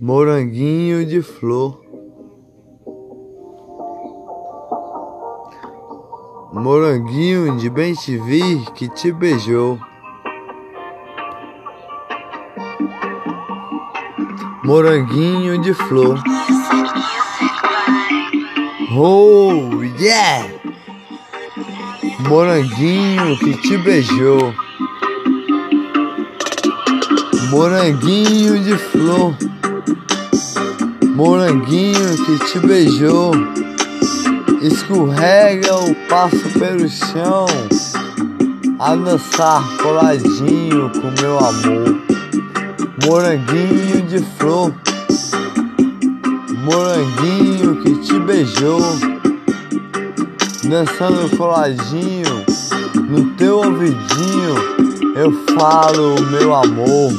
[0.00, 1.82] Moranguinho de flor.
[6.52, 9.76] Moranguinho de bem te vi que te beijou.
[14.62, 16.22] Moranguinho de flor.
[18.96, 20.48] Oh, yeah!
[22.28, 24.54] Moranguinho que te beijou.
[27.50, 29.57] Moranguinho de flor.
[31.18, 33.32] Moranguinho que te beijou.
[34.62, 37.44] Escorrega o passo pelo chão.
[38.78, 42.00] A dançar coladinho com meu amor.
[43.04, 44.72] Moranguinho de flor.
[46.62, 48.80] Moranguinho que te beijou.
[50.70, 52.46] Dançando coladinho
[53.10, 54.54] no teu ouvidinho.
[55.16, 57.12] Eu falo meu amor.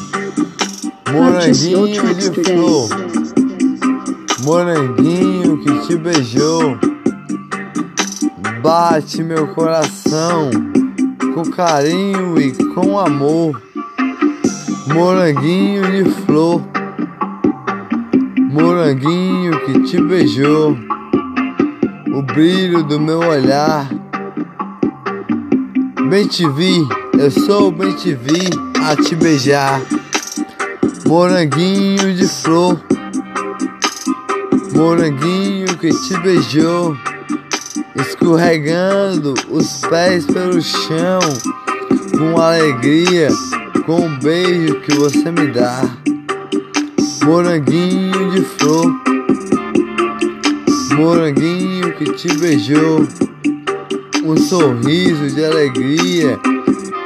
[1.11, 3.28] Moranguinho de flor.
[4.43, 6.77] Moranguinho que te beijou.
[8.61, 10.49] Bate meu coração
[11.33, 13.61] com carinho e com amor.
[14.93, 16.61] Moranguinho de flor.
[18.51, 20.77] Moranguinho que te beijou.
[22.13, 23.89] O brilho do meu olhar.
[26.09, 26.87] Bem te vi,
[27.19, 28.49] eu sou bem te vi
[28.83, 29.81] a te beijar.
[31.05, 32.81] Moranguinho de flor.
[34.79, 36.95] Moranguinho que te beijou.
[37.97, 41.19] Escorregando os pés pelo chão.
[42.17, 43.27] Com alegria,
[43.85, 45.81] com o beijo que você me dá.
[47.25, 48.95] Moranguinho de flor.
[50.95, 53.05] Moranguinho que te beijou.
[54.23, 56.39] Um sorriso de alegria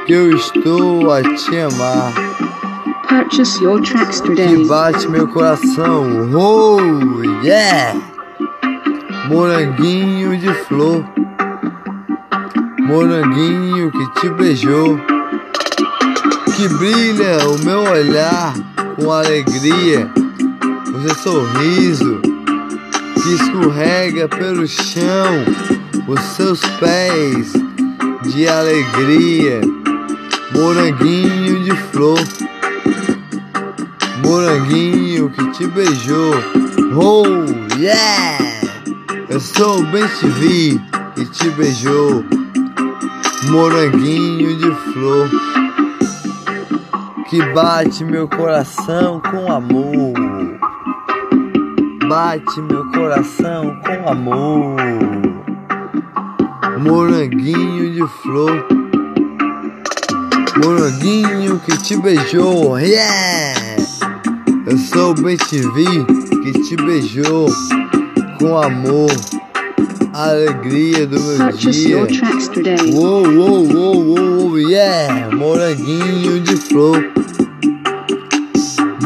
[0.06, 2.33] que eu estou a te amar.
[3.08, 4.66] Purchase your tracks Que today.
[4.66, 6.30] bate meu coração.
[6.34, 6.78] Oh,
[7.44, 7.94] yeah!
[9.28, 11.04] Moranguinho de flor.
[12.80, 14.98] Moranguinho que te beijou.
[16.56, 18.54] Que brilha o meu olhar
[18.96, 20.10] com alegria.
[20.94, 22.20] O seu sorriso
[23.22, 25.44] que escorrega pelo chão.
[26.06, 27.52] Os seus pés
[28.32, 29.60] de alegria.
[30.52, 32.18] Moranguinho de flor.
[34.34, 36.34] Moranguinho que te beijou.
[37.00, 37.24] Oh,
[37.78, 38.36] yeah!
[39.28, 40.80] Eu sou o bem te vi
[41.26, 42.24] te beijou.
[43.44, 45.30] Moranguinho de flor
[47.28, 50.14] que bate meu coração com amor.
[52.08, 54.76] Bate meu coração com amor.
[56.80, 58.66] Moranguinho de flor.
[60.60, 62.76] Moranguinho que te beijou.
[62.80, 63.53] Yeah!
[64.74, 66.04] Eu sou o bem te vi
[66.42, 67.46] que te beijou
[68.40, 69.08] com amor.
[70.12, 71.98] Alegria do meu dia.
[72.92, 75.30] Uou, uou, uou, uou, yeah!
[75.36, 77.04] Moranguinho de flor.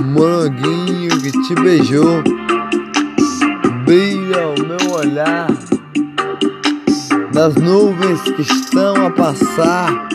[0.06, 2.22] Moranguinho que te beijou.
[3.84, 5.48] Brilha o meu olhar.
[7.34, 10.08] Das nuvens que estão a passar.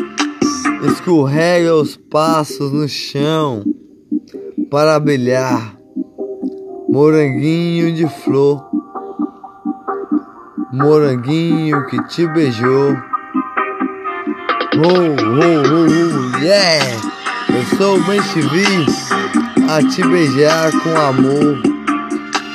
[0.83, 3.63] Escorrega os passos no chão
[4.73, 5.75] para brilhar.
[6.89, 8.65] Moranguinho de flor.
[10.71, 12.97] Moranguinho que te beijou.
[14.75, 16.83] Oh, oh, oh, oh, yeah!
[17.49, 18.65] Eu sou te vi
[19.69, 21.61] a te beijar com amor.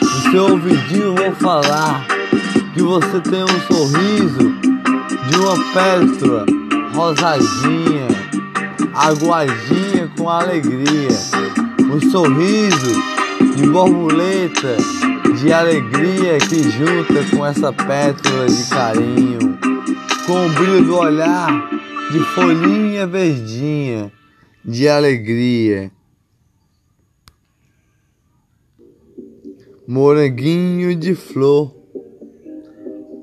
[0.02, 2.04] No seu ouvidinho vou falar
[2.74, 4.52] que você tem um sorriso
[5.28, 6.44] de uma pétala
[6.92, 8.08] rosadinha,
[8.92, 11.57] aguadinha com alegria.
[11.90, 12.92] Um sorriso
[13.56, 14.76] de borboleta
[15.40, 19.58] de alegria que junta com essa pétala de carinho,
[20.26, 21.48] com o brilho do olhar
[22.12, 24.12] de folhinha verdinha
[24.64, 25.90] de alegria.
[29.86, 31.74] Moranguinho de flor,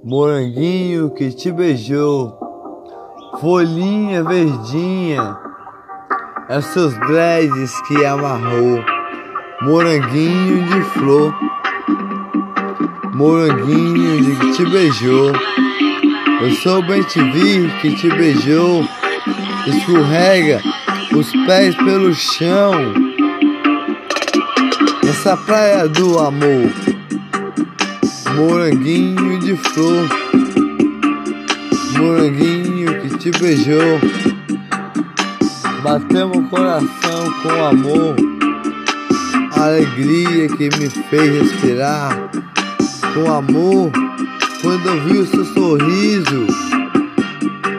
[0.04, 2.36] moranguinho que te beijou,
[3.40, 5.45] folhinha verdinha,
[6.48, 8.84] é os seus dreads que amarrou,
[9.62, 11.34] moranguinho de flor,
[13.14, 15.32] moranguinho de que te beijou.
[16.42, 18.88] Eu sou bem te vi que te beijou,
[19.66, 20.62] escorrega
[21.16, 22.74] os pés pelo chão.
[25.10, 26.72] Essa praia do amor,
[28.36, 30.10] moranguinho de flor,
[31.98, 34.35] moranguinho que te beijou.
[35.86, 38.16] Batemos o coração com amor,
[39.52, 42.32] alegria que me fez respirar.
[43.14, 43.92] Com amor
[44.64, 46.48] quando eu vi o seu sorriso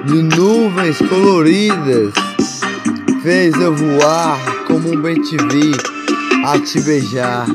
[0.05, 2.15] de nuvens coloridas
[3.25, 4.39] fez eu voar
[4.69, 5.73] como um bem te vi
[6.45, 7.49] a te beijar.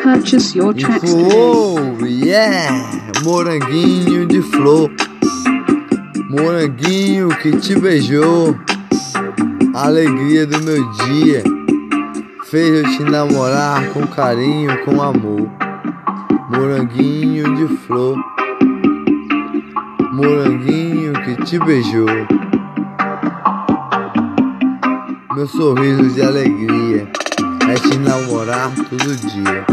[0.00, 1.12] Purchase your tracks
[2.02, 2.70] yeah,
[3.24, 4.88] moranguinho de flor.
[6.30, 8.56] Moranguinho que te beijou
[9.82, 11.42] a alegria do meu dia
[12.44, 15.50] fez eu te namorar com carinho, com amor.
[16.48, 18.16] Moranguinho de flor,
[20.12, 22.06] moranguinho que te beijou.
[25.34, 27.10] Meu sorriso de alegria
[27.68, 29.66] é te namorar todo dia.